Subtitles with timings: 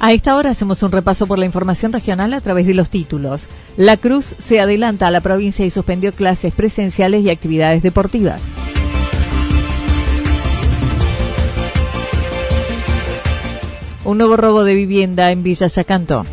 [0.00, 3.48] A esta hora hacemos un repaso por la información regional a través de los títulos.
[3.76, 8.40] La Cruz se adelanta a la provincia y suspendió clases presenciales y actividades deportivas.
[14.04, 16.24] Un nuevo robo de vivienda en Villa Yacanto.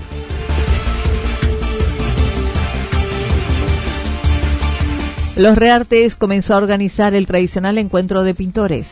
[5.35, 8.88] Los Reartes comenzó a organizar el tradicional encuentro de pintores.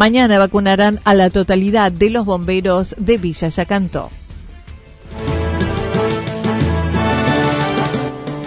[0.00, 4.08] Mañana vacunarán a la totalidad de los bomberos de Villa Yacanto.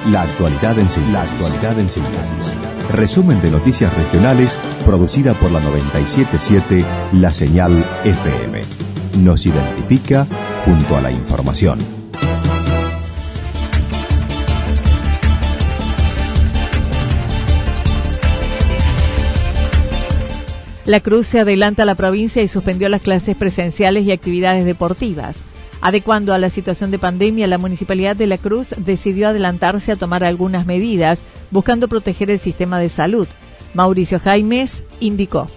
[0.10, 1.14] La actualidad en síntesis.
[1.14, 2.54] La actualidad en síntesis.
[2.96, 6.84] Resumen de noticias regionales producida por la 977
[7.22, 8.62] La Señal FM.
[9.20, 10.26] Nos identifica
[10.66, 12.03] junto a la información.
[20.86, 25.38] La Cruz se adelanta a la provincia y suspendió las clases presenciales y actividades deportivas.
[25.80, 30.26] Adecuando a la situación de pandemia, la Municipalidad de La Cruz decidió adelantarse a tomar
[30.26, 31.20] algunas medidas,
[31.52, 33.30] buscando proteger el sistema de salud.
[33.74, 35.48] Mauricio Jaimes indicó.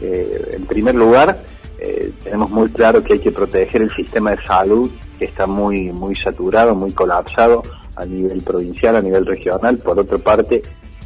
[0.00, 1.44] Eh, en primer lugar,
[1.78, 4.90] eh, tenemos muy claro que hay que proteger el sistema de salud,
[5.20, 7.62] que está muy, muy saturado, muy colapsado
[7.94, 9.78] a nivel provincial, a nivel regional.
[9.78, 10.62] Por otra parte,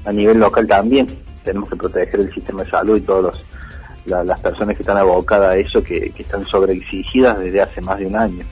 [0.06, 3.57] a nivel local también tenemos que proteger el sistema de salud y todos los
[4.08, 8.16] las personas que están abocadas a eso, que, están sobreexigidas desde hace más de un
[8.16, 8.44] año.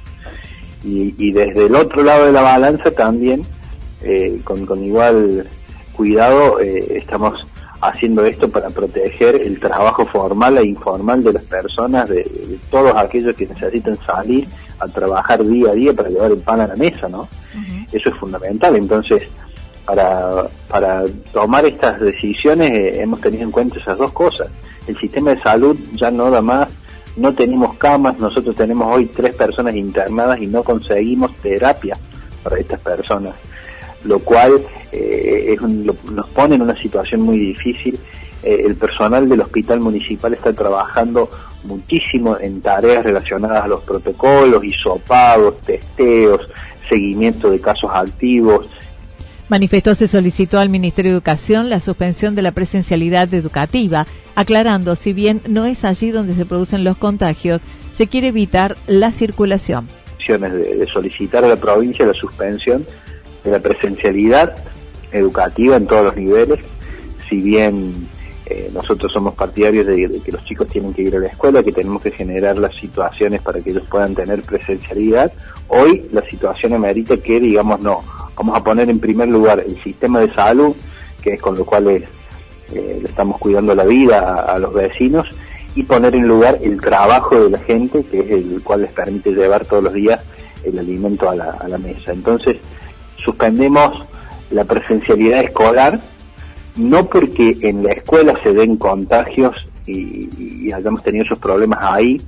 [0.85, 3.43] Y, desde el otro lado de la balanza también,
[4.03, 5.49] eh, con, igual
[5.93, 7.45] cuidado, eh, estamos
[7.81, 13.35] haciendo esto para proteger el trabajo formal e informal de las personas, de, todos aquellos
[13.35, 14.47] que necesitan salir
[14.79, 17.29] a trabajar día a día para llevar el pan a la mesa, ¿no?
[17.91, 18.77] Eso es fundamental.
[18.77, 19.23] Entonces,
[19.87, 24.49] para, para tomar estas decisiones eh, hemos tenido en cuenta esas dos cosas.
[24.87, 26.69] El sistema de salud ya no da más,
[27.17, 31.97] no tenemos camas, nosotros tenemos hoy tres personas internadas y no conseguimos terapia
[32.43, 33.35] para estas personas,
[34.05, 34.61] lo cual
[34.93, 35.57] eh,
[36.11, 37.99] nos pone en una situación muy difícil.
[38.43, 41.31] Eh, el personal del hospital municipal está trabajando
[41.65, 46.43] muchísimo en tareas relacionadas a los protocolos, hisopados, testeos,
[46.89, 48.69] seguimiento de casos activos,
[49.49, 55.13] Manifestó se solicitó al Ministerio de Educación la suspensión de la presencialidad educativa, aclarando si
[55.13, 57.63] bien no es allí donde se producen los contagios,
[57.93, 59.87] se quiere evitar la circulación.
[60.27, 62.85] De, solicitar a la provincia la suspensión
[63.45, 64.57] de la presencialidad
[65.13, 66.59] educativa en todos los niveles,
[67.29, 68.09] si bien
[68.47, 71.63] eh, nosotros somos partidarios de, de, que los chicos tienen que ir a la escuela,
[71.63, 75.33] que tenemos que generar las situaciones para que ellos puedan tener presencialidad,
[75.69, 78.03] hoy la situación amerita que digamos no,
[78.37, 80.77] vamos a poner en primer lugar el sistema de salud,
[81.23, 82.07] que es con lo cual eh,
[82.71, 85.27] le estamos cuidando la vida a, los vecinos,
[85.75, 89.33] y poner en lugar el trabajo de la gente, que es el cual les permite
[89.33, 90.23] llevar todos los días
[90.65, 92.13] el alimento a la, mesa.
[92.13, 92.57] Entonces,
[93.17, 94.03] suspendemos
[94.51, 96.01] la presencialidad escolar,
[96.77, 100.29] no porque en la escuela se den contagios y,
[100.67, 102.21] y hayamos tenido esos problemas ahí,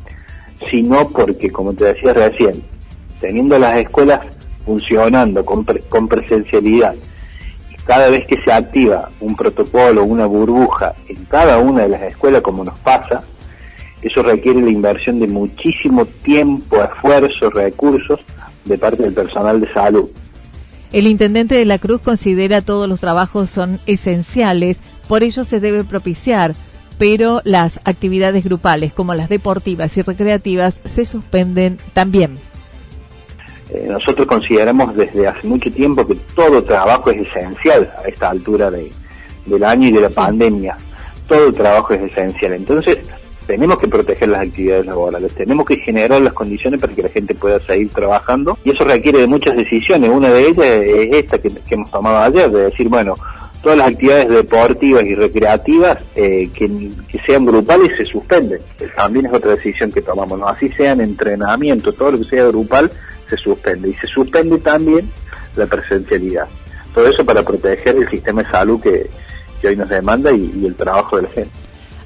[0.71, 2.63] sino porque, como te decía recién,
[3.21, 4.21] teniendo las escuelas
[4.69, 6.95] funcionando con, con presencialidad,
[7.87, 12.43] cada vez que se activa un protocolo, una burbuja en cada una de las escuelas,
[12.43, 13.23] como nos pasa,
[14.03, 18.21] eso requiere la inversión de muchísimo tiempo, esfuerzo, recursos
[18.67, 20.11] de parte del personal de salud.
[20.93, 25.83] El intendente de la Cruz considera todos los trabajos son esenciales, por ello se debe
[25.83, 26.55] propiciar,
[26.99, 32.35] pero las actividades grupales como las deportivas y recreativas se suspenden también.
[33.71, 38.71] Eh, nosotros consideramos desde hace mucho tiempo que todo trabajo es esencial a esta altura
[38.71, 38.91] de,
[39.47, 40.77] del año y de la pandemia.
[41.27, 42.55] Todo trabajo es esencial.
[42.55, 42.99] Entonces,
[43.49, 47.35] tenemos que proteger las actividades laborales, tenemos que generar las condiciones para que la gente
[47.35, 50.11] pueda seguir trabajando y eso requiere de muchas decisiones.
[50.11, 53.15] Una de ellas es esta que, hemos tomado ayer, de decir, bueno,
[53.63, 56.91] todas las actividades deportivas y recreativas eh, que,
[57.25, 58.61] sean grupales se suspenden.
[58.95, 60.47] También es otra decisión que tomamos, ¿no?
[60.47, 62.91] así sean entrenamiento, todo lo que sea grupal
[63.29, 65.11] se suspende y se suspende también
[65.57, 66.49] la presencialidad.
[66.95, 69.09] Todo eso para proteger el sistema de salud que,
[69.67, 71.51] hoy nos demanda y el trabajo de la gente.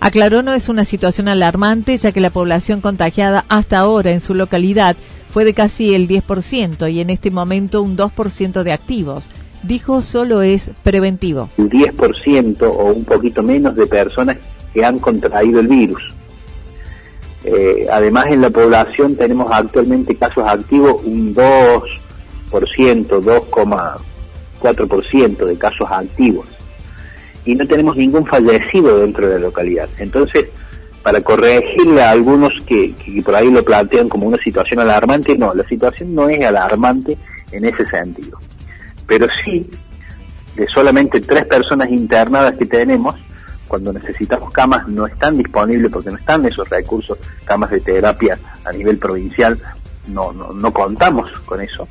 [0.05, 4.35] Aclaró no es una situación alarmante ya que la población contagiada hasta ahora en su
[4.35, 4.97] localidad
[5.29, 9.29] fue de casi el 10% y en este momento un 2% de activos.
[9.63, 11.51] Dijo solo es preventivo.
[11.57, 14.39] Un 10% o un poquito menos de personas
[14.75, 16.13] que han contraído el virus.
[17.45, 21.83] Eh, además en la población tenemos actualmente casos activos un 2%,
[22.51, 26.47] 2,4% de casos activos
[27.45, 29.89] y no tenemos ningún fallecido dentro de la localidad.
[29.99, 30.47] Entonces,
[31.03, 32.95] para corregirle a algunos que,
[33.25, 37.19] por ahí lo plantean como una situación alarmante, no, la situación no es alarmante
[37.51, 38.39] en ese sentido.
[39.07, 39.69] Pero sí,
[40.55, 43.17] de solamente tres personas internadas que tenemos,
[43.73, 47.17] cuando necesitamos camas no están disponibles porque no están esos recursos,
[47.47, 49.59] camas de terapia a nivel provincial,
[50.09, 51.89] no, no, no contamos con eso.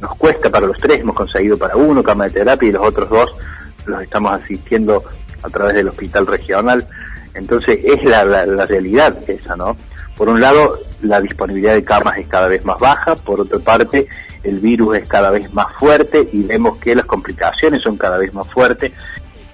[0.00, 3.10] Nos cuesta para los tres, hemos conseguido para uno cama de terapia y los otros
[3.10, 3.36] dos
[3.84, 5.04] los estamos asistiendo
[5.42, 6.86] a través del hospital regional.
[7.34, 9.76] Entonces es la, la, realidad esa, ¿no?
[10.16, 14.08] Por un lado, la disponibilidad de camas es cada vez más baja, por otra parte,
[14.44, 18.32] el virus es cada vez más fuerte y vemos que las complicaciones son cada vez
[18.32, 18.92] más fuertes.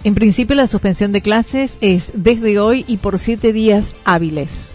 [0.04, 4.70] En principio, la suspensión de clases es desde hoy y por siete días hábiles.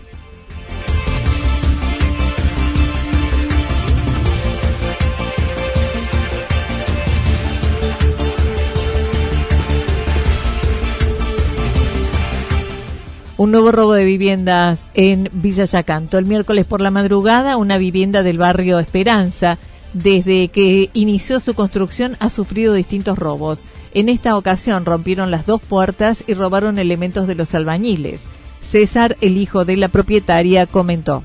[13.38, 16.18] un nuevo robo de viviendas en Villa Yacanto.
[16.18, 19.58] El miércoles por la madrugada, una vivienda del barrio Esperanza,
[19.94, 23.65] desde que inició su construcción, ha sufrido distintos robos.
[23.94, 28.21] En esta ocasión rompieron las dos puertas y robaron elementos de los albañiles.
[28.69, 31.24] César, el hijo de la propietaria, comentó.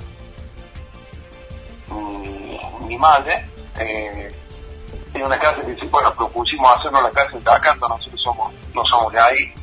[2.87, 3.45] Mi, madre
[3.79, 4.33] eh,
[5.13, 9.13] tiene una casa que bueno, propusimos hacernos la casa en Yacanto, nosotros somos, no somos
[9.13, 9.55] de ahí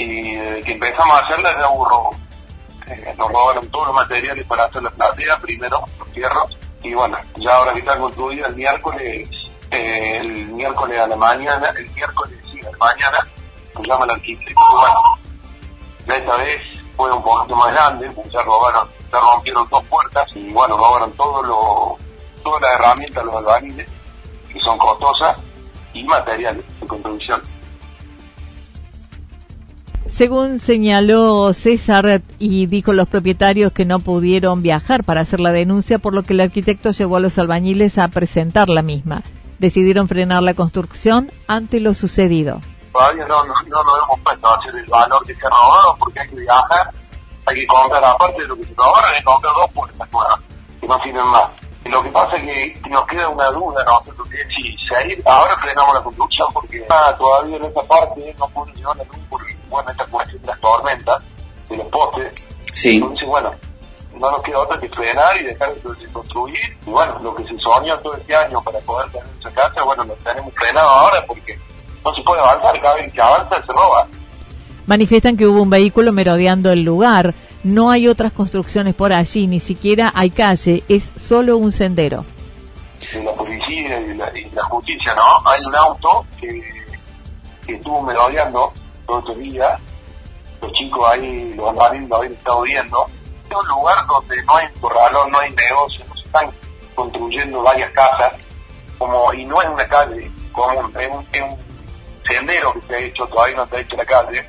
[0.00, 2.16] y desde que empezamos a hacerla ya hubo
[2.86, 7.18] eh, nos robaron todos los materiales para hacer la platea, primero los fierros, y bueno,
[7.36, 9.28] ya ahora que está concluida el miércoles,
[9.70, 13.18] eh, el miércoles a la mañana, el miércoles sí, a la mañana,
[13.74, 16.62] nos llama el arquitecto, bueno, esta vez
[16.96, 21.12] fue un poquito más grande, pues ya robaron, ya rompieron dos puertas, y bueno, robaron
[21.12, 21.98] todo lo,
[22.42, 23.88] todas las herramientas, los albañiles,
[24.52, 25.36] que son costosas,
[25.92, 27.42] y materiales de construcción.
[30.08, 35.98] Según señaló César y dijo los propietarios que no pudieron viajar para hacer la denuncia,
[35.98, 39.22] por lo que el arquitecto llevó a los albañiles a presentar la misma.
[39.58, 42.60] Decidieron frenar la construcción ante lo sucedido.
[42.92, 46.20] Todavía no, no, no nos hemos puesto a hacer el valor que se robaron porque
[46.20, 46.90] hay que viajar,
[47.46, 50.40] hay que comprar aparte de lo que se robaron, hay que comprar dos puertas nuevas
[50.80, 51.50] que no sirven más.
[51.84, 54.00] Y lo que pasa es que nos queda una duda, ¿no?
[54.28, 58.72] Que si seguir, ahora frenamos la construcción porque ah, todavía en esta parte no puede
[58.74, 61.22] llevar la luz porque bueno, esta cuestión de las tormentas,
[61.68, 62.48] de los postes.
[62.74, 62.96] Sí.
[62.96, 63.52] Entonces, bueno,
[64.18, 66.78] no nos queda otra que frenar y dejar de construir.
[66.86, 70.04] Y bueno, lo que se soñó todo este año para poder tener esa casa, bueno,
[70.04, 71.58] lo tenemos frenado ahora porque
[72.04, 72.80] no se puede avanzar.
[72.80, 74.06] Cada vez que avanza se roba.
[74.86, 77.34] Manifiestan que hubo un vehículo merodeando el lugar.
[77.62, 82.24] No hay otras construcciones por allí, ni siquiera hay calle, es solo un sendero.
[83.22, 85.48] la policía y la, justicia, ¿no?
[85.48, 86.62] Hay un auto que,
[87.66, 88.72] que estuvo merodeando
[89.12, 89.78] otro día,
[90.60, 93.06] los chicos ahí, los albañiles lo habían estado viendo.
[93.48, 96.50] Es un lugar donde no hay corralón, no hay negocio, no están
[96.94, 98.32] construyendo varias casas,
[98.98, 101.08] como y no es una calle común, es
[101.42, 101.70] un,
[102.24, 104.46] sendero que se ha hecho, todavía no se ha hecho la calle.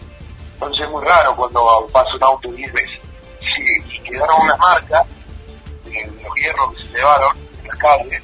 [0.54, 3.00] Entonces es muy raro cuando pasa un auto 10 veces.
[3.90, 5.08] y quedaron unas marcas
[5.86, 8.24] en los hierros que se llevaron en la calle,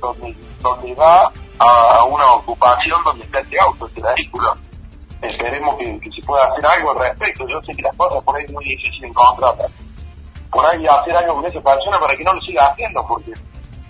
[0.00, 4.56] donde, donde va a una ocupación donde está este auto, este vehículo
[5.22, 7.46] esperemos que, se pueda hacer algo al respecto.
[7.48, 9.70] Yo sé que las cosas por ahí es muy difícil encontrarlas.
[10.50, 13.32] Por ahí hacer algo con esa persona para que no lo siga haciendo, porque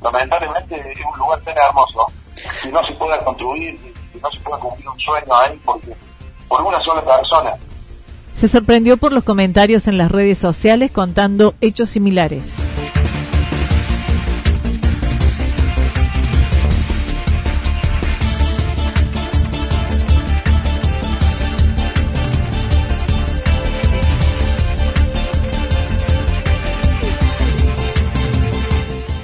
[0.03, 2.07] lamentablemente es un lugar tan hermoso.
[2.61, 3.79] Si no se puede construir,
[4.13, 5.97] si no se puede cumplir un sueño ahí, porque
[6.49, 7.53] por una sola persona.
[8.39, 12.60] Se sorprendió por los comentarios en las redes sociales contando hechos similares.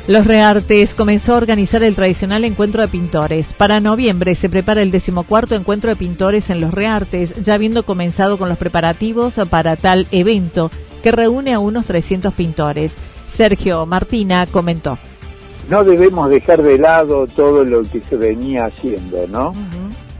[0.08, 3.52] Los Reartes comenzó a organizar el tradicional encuentro de pintores.
[3.54, 8.38] Para noviembre se prepara el decimocuarto encuentro de pintores en Los Reartes, ya habiendo comenzado
[8.38, 10.70] con los preparativos para tal evento
[11.02, 12.92] que reúne a unos 300 pintores.
[13.32, 14.96] Sergio Martina comentó.
[15.68, 19.52] No debemos dejar de lado todo lo que se venía haciendo, ¿no?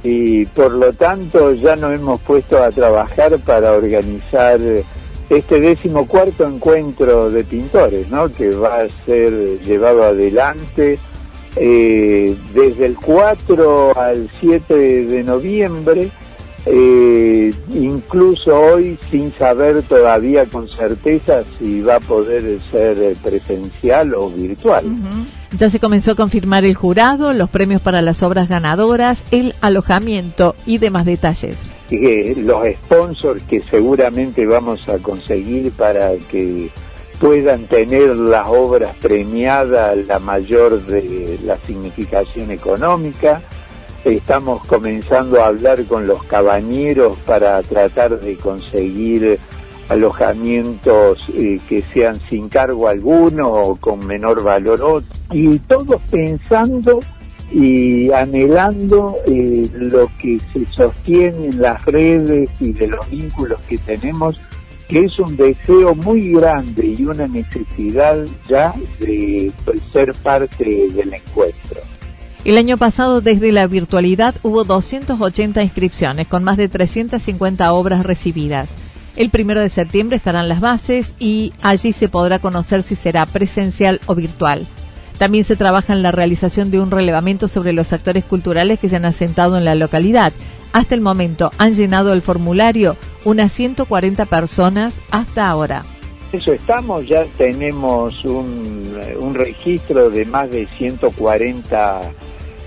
[0.02, 4.58] Y por lo tanto ya nos hemos puesto a trabajar para organizar
[5.30, 8.30] este decimocuarto encuentro de pintores, ¿no?
[8.30, 10.98] que va a ser llevado adelante
[11.56, 14.74] eh, desde el 4 al 7
[15.06, 16.10] de noviembre,
[16.66, 24.28] eh, incluso hoy sin saber todavía con certeza si va a poder ser presencial o
[24.30, 24.84] virtual.
[25.58, 30.54] Ya se comenzó a confirmar el jurado, los premios para las obras ganadoras, el alojamiento
[30.66, 36.70] y demás detalles los sponsors que seguramente vamos a conseguir para que
[37.20, 43.40] puedan tener las obras premiadas la mayor de la significación económica.
[44.04, 49.38] Estamos comenzando a hablar con los cabañeros para tratar de conseguir
[49.88, 55.02] alojamientos eh, que sean sin cargo alguno o con menor valor.
[55.32, 57.00] Y todos pensando
[57.52, 63.78] y anhelando eh, lo que se sostiene en las redes y de los vínculos que
[63.78, 64.40] tenemos,
[64.88, 69.52] que es un deseo muy grande y una necesidad ya de
[69.92, 71.80] ser parte del encuentro.
[72.44, 78.68] El año pasado, desde la virtualidad, hubo 280 inscripciones con más de 350 obras recibidas.
[79.16, 84.00] El primero de septiembre estarán las bases y allí se podrá conocer si será presencial
[84.06, 84.66] o virtual.
[85.18, 88.96] También se trabaja en la realización de un relevamiento sobre los actores culturales que se
[88.96, 90.32] han asentado en la localidad.
[90.72, 95.84] Hasta el momento han llenado el formulario unas 140 personas hasta ahora.
[96.32, 102.10] Eso estamos, ya tenemos un, registro de más de 140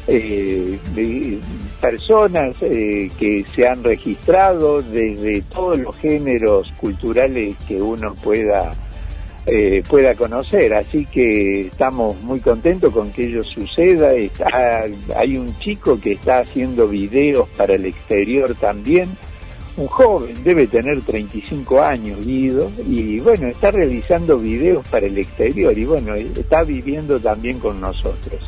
[0.07, 1.39] eh,
[1.79, 8.71] personas eh, que se han registrado desde todos los géneros culturales que uno pueda
[9.45, 10.73] eh, pueda conocer.
[10.73, 14.11] Así que estamos muy contentos con que ello suceda.
[15.15, 19.09] hay un chico que está haciendo videos para el exterior también,
[19.77, 25.77] un joven, debe tener 35 años, Guido, y bueno, está realizando videos para el exterior
[25.77, 28.45] y bueno, está viviendo también con nosotros.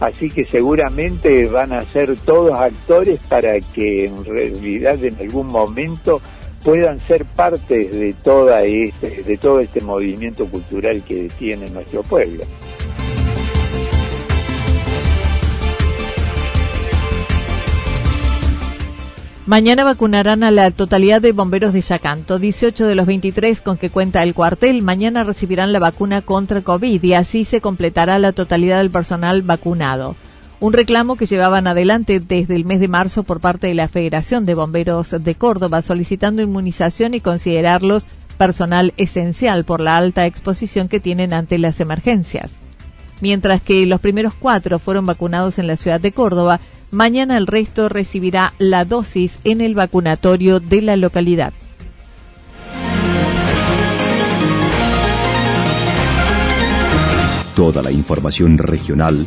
[0.00, 6.20] Así que seguramente van a ser todos actores para que en realidad en algún momento
[6.64, 12.44] puedan ser parte de toda este, de todo este movimiento cultural que tiene nuestro pueblo.
[19.46, 22.38] Mañana vacunarán a la totalidad de bomberos de Yacanto.
[22.38, 27.02] 18 de los 23 con que cuenta el cuartel mañana recibirán la vacuna contra COVID
[27.02, 30.16] y así se completará la totalidad del personal vacunado
[30.64, 34.46] un reclamo que llevaban adelante desde el mes de marzo por parte de la Federación
[34.46, 38.06] de Bomberos de Córdoba, solicitando inmunización y considerarlos
[38.38, 42.50] personal esencial por la alta exposición que tienen ante las emergencias.
[43.20, 47.90] Mientras que los primeros cuatro fueron vacunados en la ciudad de Córdoba, mañana el resto
[47.90, 51.52] recibirá la dosis en el vacunatorio de la localidad.
[57.54, 59.26] Toda la información regional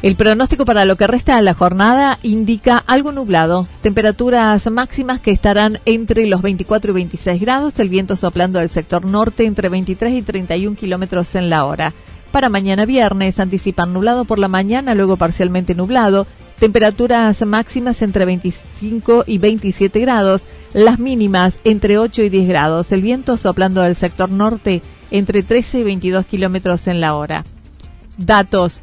[0.00, 5.32] El pronóstico para lo que resta de la jornada indica algo nublado, temperaturas máximas que
[5.32, 10.14] estarán entre los 24 y 26 grados, el viento soplando del sector norte entre 23
[10.14, 11.92] y 31 kilómetros en la hora.
[12.30, 16.28] Para mañana viernes anticipan nublado por la mañana, luego parcialmente nublado,
[16.60, 20.42] temperaturas máximas entre 25 y 27 grados,
[20.74, 25.80] las mínimas entre 8 y 10 grados, el viento soplando del sector norte entre 13
[25.80, 27.42] y 22 kilómetros en la hora.
[28.16, 28.82] Datos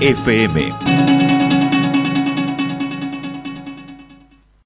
[0.00, 1.17] FM.